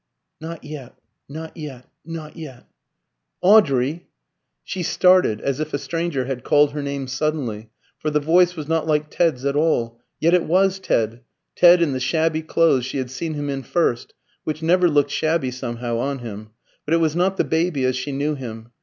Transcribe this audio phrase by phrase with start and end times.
[0.39, 0.95] Not yet
[1.29, 2.65] not yet not yet.
[3.39, 4.07] "Audrey!"
[4.63, 8.67] She started as if a stranger had called her name suddenly, for the voice was
[8.67, 9.99] not like Ted's at all.
[10.19, 11.21] Yet it was Ted,
[11.55, 15.51] Ted in the shabby clothes she had seen him in first, which never looked shabby
[15.51, 16.49] somehow on him;
[16.83, 18.71] but it was not the baby as she knew him.